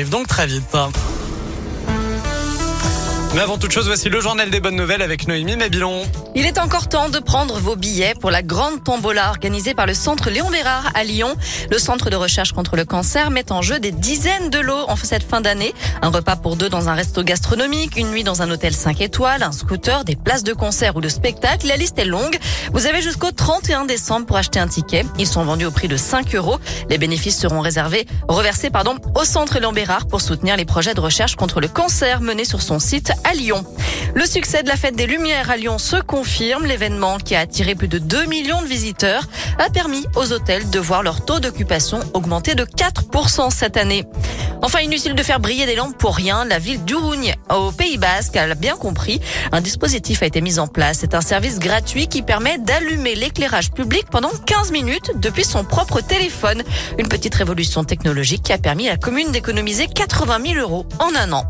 [0.00, 0.76] arrive donc très vite.
[3.38, 6.02] Mais avant toute chose, voici le journal des bonnes nouvelles avec Noémie Mabilon.
[6.34, 9.94] Il est encore temps de prendre vos billets pour la grande tombola organisée par le
[9.94, 11.36] centre Léon Bérard à Lyon.
[11.70, 14.96] Le centre de recherche contre le cancer met en jeu des dizaines de lots en
[14.96, 15.72] cette fin d'année.
[16.02, 19.44] Un repas pour deux dans un resto gastronomique, une nuit dans un hôtel 5 étoiles,
[19.44, 21.68] un scooter, des places de concert ou de spectacle.
[21.68, 22.36] La liste est longue.
[22.72, 25.04] Vous avez jusqu'au 31 décembre pour acheter un ticket.
[25.16, 26.58] Ils sont vendus au prix de 5 euros.
[26.90, 31.00] Les bénéfices seront réservés, reversés, pardon, au centre Léon Bérard pour soutenir les projets de
[31.00, 33.62] recherche contre le cancer menés sur son site à Lyon.
[34.14, 36.64] Le succès de la fête des Lumières à Lyon se confirme.
[36.64, 39.24] L'événement qui a attiré plus de 2 millions de visiteurs
[39.58, 44.04] a permis aux hôtels de voir leur taux d'occupation augmenter de 4% cette année.
[44.62, 46.46] Enfin, inutile de faire briller des lampes pour rien.
[46.46, 49.20] La ville d'Urugne, au Pays Basque, a bien compris.
[49.52, 50.98] Un dispositif a été mis en place.
[51.00, 56.00] C'est un service gratuit qui permet d'allumer l'éclairage public pendant 15 minutes depuis son propre
[56.00, 56.62] téléphone.
[56.98, 61.14] Une petite révolution technologique qui a permis à la commune d'économiser 80 000 euros en
[61.14, 61.44] un an.